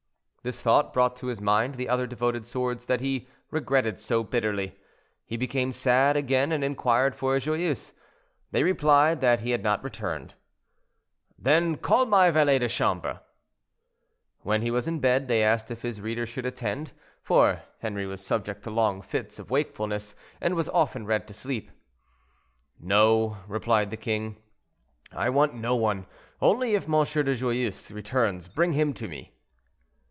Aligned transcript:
This 0.43 0.59
thought 0.59 0.91
brought 0.91 1.15
to 1.17 1.27
his 1.27 1.39
mind 1.39 1.75
the 1.75 1.87
other 1.87 2.07
devoted 2.07 2.47
swords 2.47 2.87
that 2.87 2.99
he 2.99 3.27
regretted 3.51 3.99
so 3.99 4.23
bitterly. 4.23 4.75
He 5.23 5.37
became 5.37 5.71
sad 5.71 6.17
again, 6.17 6.51
and 6.51 6.63
inquired 6.63 7.13
for 7.15 7.37
Joyeuse. 7.37 7.93
They 8.49 8.63
replied 8.63 9.21
that 9.21 9.41
he 9.41 9.51
had 9.51 9.61
not 9.61 9.83
returned. 9.83 10.33
"Then 11.37 11.77
call 11.77 12.07
my 12.07 12.31
valets 12.31 12.57
de 12.61 12.69
chambre." 12.69 13.21
When 14.41 14.63
he 14.63 14.71
was 14.71 14.87
in 14.87 14.99
bed, 14.99 15.27
they 15.27 15.43
asked 15.43 15.69
if 15.69 15.83
his 15.83 16.01
reader 16.01 16.25
should 16.25 16.47
attend, 16.47 16.91
for 17.21 17.61
Henri 17.79 18.07
was 18.07 18.25
subject 18.25 18.63
to 18.63 18.71
long 18.71 19.03
fits 19.03 19.37
of 19.37 19.51
wakefulness, 19.51 20.15
and 20.41 20.55
was 20.55 20.69
often 20.69 21.05
read 21.05 21.27
to 21.27 21.35
sleep. 21.35 21.69
"No," 22.79 23.37
replied 23.47 23.91
the 23.91 23.95
king, 23.95 24.41
"I 25.11 25.29
want 25.29 25.53
no 25.53 25.75
one; 25.75 26.07
only 26.41 26.73
if 26.73 26.89
M. 26.91 27.03
de 27.03 27.35
Joyeuse 27.35 27.91
returns, 27.91 28.47
bring 28.47 28.73
him 28.73 28.91
to 28.95 29.07
me." 29.07 29.35